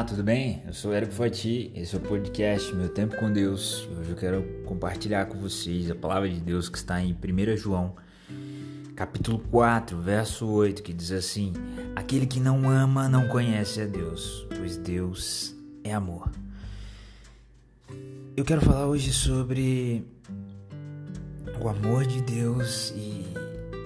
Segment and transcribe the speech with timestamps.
[0.00, 0.62] Olá, tudo bem?
[0.66, 3.86] Eu sou Érico Fati, esse é o podcast Meu Tempo com Deus.
[3.98, 7.94] Hoje eu quero compartilhar com vocês a palavra de Deus que está em 1 João,
[8.96, 11.52] capítulo 4, verso 8, que diz assim:
[11.94, 15.54] Aquele que não ama não conhece a Deus, pois Deus
[15.84, 16.32] é amor.
[18.34, 20.02] Eu quero falar hoje sobre
[21.62, 23.26] o amor de Deus e,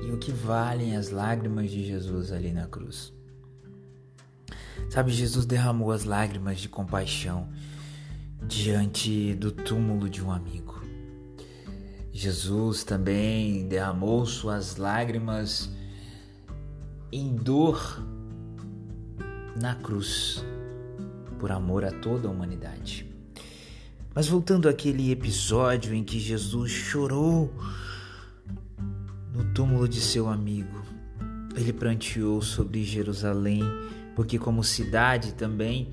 [0.07, 3.13] e o que valem as lágrimas de Jesus ali na cruz.
[4.89, 7.49] Sabe, Jesus derramou as lágrimas de compaixão
[8.47, 10.83] diante do túmulo de um amigo.
[12.13, 15.69] Jesus também derramou suas lágrimas
[17.11, 18.01] em dor
[19.61, 20.45] na cruz,
[21.39, 23.13] por amor a toda a humanidade.
[24.15, 27.53] Mas voltando àquele episódio em que Jesus chorou
[29.33, 30.83] no túmulo de seu amigo,
[31.57, 33.63] ele pranteou sobre Jerusalém
[34.15, 35.91] porque, como cidade também,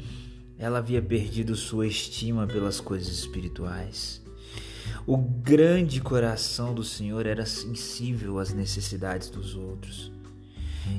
[0.57, 4.21] ela havia perdido sua estima pelas coisas espirituais.
[5.07, 10.11] O grande coração do Senhor era sensível às necessidades dos outros.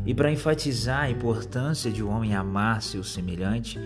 [0.04, 3.80] E para enfatizar a importância de o um homem amar seu semelhante,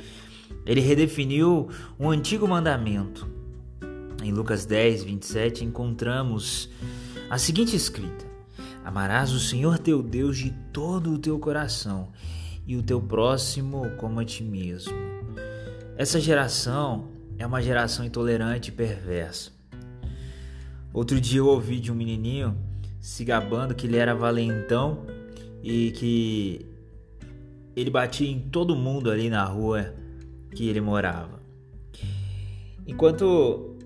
[0.65, 3.29] ele redefiniu um antigo mandamento.
[4.23, 6.71] Em Lucas 10, 27, encontramos
[7.29, 8.25] a seguinte escrita:
[8.85, 12.09] Amarás o Senhor teu Deus de todo o teu coração
[12.67, 14.93] e o teu próximo como a ti mesmo.
[15.97, 19.53] Essa geração é uma geração intolerante e perversa.
[20.93, 22.57] Outro dia eu ouvi de um menininho
[23.01, 25.07] se gabando que ele era valentão
[25.63, 26.67] e que
[27.77, 29.95] ele batia em todo mundo ali na rua
[30.55, 31.41] que ele morava.
[32.87, 33.77] Enquanto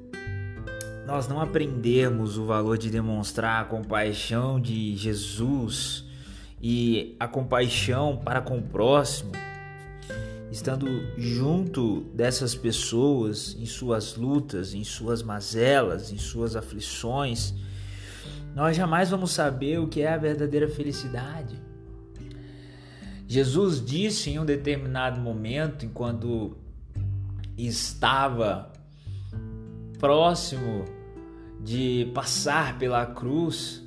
[1.06, 6.05] nós não aprendermos o valor de demonstrar a compaixão de Jesus
[6.61, 9.33] e a compaixão para com o próximo,
[10.50, 10.86] estando
[11.17, 17.55] junto dessas pessoas em suas lutas, em suas mazelas, em suas aflições,
[18.55, 21.57] nós jamais vamos saber o que é a verdadeira felicidade.
[23.29, 26.57] Jesus disse em um determinado momento, enquanto
[27.57, 28.73] estava
[30.01, 30.84] próximo
[31.63, 33.84] de passar pela cruz,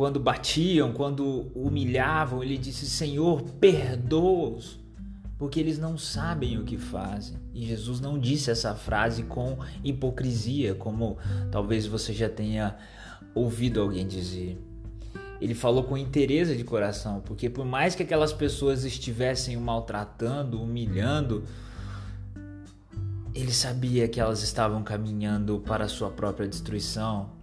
[0.00, 4.80] quando batiam, quando humilhavam, ele disse: Senhor, perdoa-os,
[5.36, 7.36] porque eles não sabem o que fazem.
[7.52, 11.18] E Jesus não disse essa frase com hipocrisia, como
[11.52, 12.78] talvez você já tenha
[13.34, 14.58] ouvido alguém dizer.
[15.38, 20.62] Ele falou com interesse de coração, porque por mais que aquelas pessoas estivessem o maltratando,
[20.62, 21.44] humilhando,
[23.34, 27.38] ele sabia que elas estavam caminhando para a sua própria destruição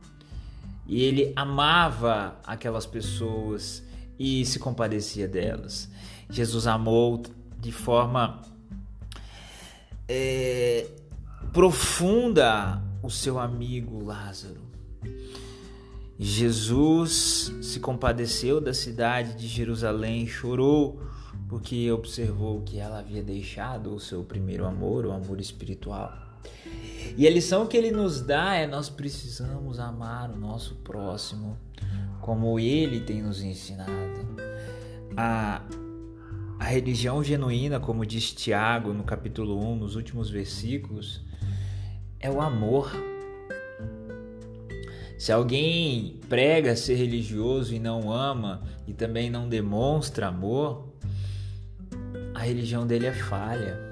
[0.88, 3.84] e ele amava aquelas pessoas
[4.18, 5.90] e se compadecia delas.
[6.30, 7.22] Jesus amou
[7.60, 8.42] de forma
[10.08, 10.88] é,
[11.52, 14.62] profunda o seu amigo Lázaro.
[16.18, 21.00] Jesus se compadeceu da cidade de Jerusalém, chorou
[21.48, 26.14] porque observou que ela havia deixado o seu primeiro amor, o amor espiritual.
[27.18, 31.58] E a lição que ele nos dá é nós precisamos amar o nosso próximo
[32.22, 33.92] como ele tem nos ensinado.
[35.16, 35.64] A,
[36.60, 41.26] a religião genuína, como diz Tiago no capítulo 1, nos últimos versículos,
[42.20, 42.92] é o amor.
[45.18, 50.94] Se alguém prega ser religioso e não ama e também não demonstra amor,
[52.36, 53.87] a religião dele é falha.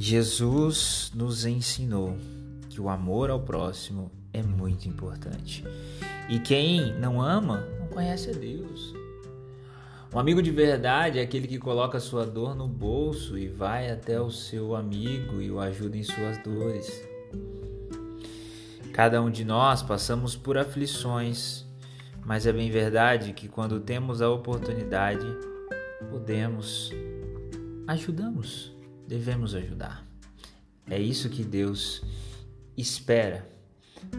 [0.00, 2.16] Jesus nos ensinou
[2.70, 5.64] que o amor ao próximo é muito importante.
[6.28, 8.94] E quem não ama não conhece a Deus.
[10.14, 14.20] Um amigo de verdade é aquele que coloca sua dor no bolso e vai até
[14.20, 17.02] o seu amigo e o ajuda em suas dores.
[18.92, 21.66] Cada um de nós passamos por aflições,
[22.24, 25.26] mas é bem verdade que quando temos a oportunidade,
[26.08, 26.92] podemos,
[27.88, 28.77] ajudamos
[29.08, 30.06] devemos ajudar.
[30.88, 32.02] É isso que Deus
[32.76, 33.48] espera.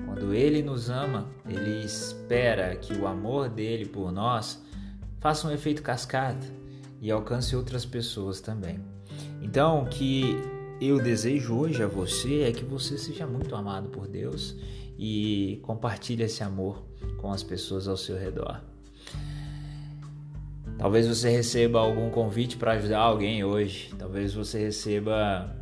[0.06, 4.62] Quando Ele nos ama, Ele espera que o amor dele por nós
[5.20, 6.46] faça um efeito cascata
[7.00, 8.80] e alcance outras pessoas também.
[9.42, 10.36] Então, o que
[10.82, 14.56] eu desejo hoje a você é que você seja muito amado por Deus
[14.98, 16.84] e compartilhe esse amor
[17.18, 18.69] com as pessoas ao seu redor.
[20.80, 23.94] Talvez você receba algum convite para ajudar alguém hoje.
[24.00, 25.54] Talvez você receba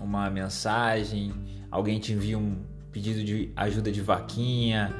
[0.00, 1.34] uma mensagem,
[1.70, 2.56] alguém te envie um
[2.90, 4.90] pedido de ajuda de vaquinha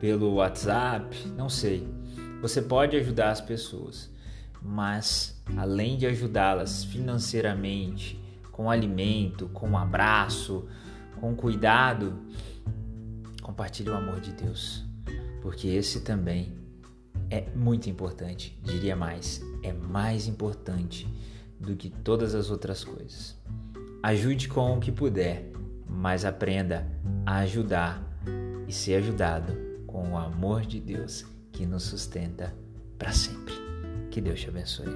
[0.00, 1.86] pelo WhatsApp, não sei.
[2.40, 4.10] Você pode ajudar as pessoas,
[4.62, 8.18] mas além de ajudá-las financeiramente,
[8.50, 10.66] com alimento, com um abraço,
[11.20, 12.18] com cuidado,
[13.42, 14.82] compartilhe o amor de Deus,
[15.42, 16.59] porque esse também
[17.30, 21.08] é muito importante, diria mais, é mais importante
[21.58, 23.36] do que todas as outras coisas.
[24.02, 25.52] Ajude com o que puder,
[25.86, 26.86] mas aprenda
[27.24, 28.02] a ajudar
[28.66, 29.56] e ser ajudado
[29.86, 32.54] com o amor de Deus que nos sustenta
[32.98, 33.54] para sempre.
[34.10, 34.88] Que Deus te abençoe.